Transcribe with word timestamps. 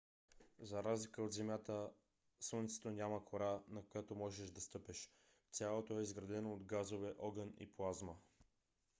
за 0.59 0.83
разлика 0.83 1.21
от 1.23 1.33
земята 1.33 1.89
слънцето 2.39 2.91
няма 2.91 3.25
кора 3.25 3.59
на 3.67 3.83
която 3.85 4.15
можеш 4.15 4.49
да 4.49 4.61
стъпиш. 4.61 5.11
цялото 5.51 5.99
е 5.99 6.03
изградено 6.03 6.53
от 6.53 6.63
газове 6.63 7.13
огън 7.19 7.53
и 7.59 7.73
плазма 7.73 8.15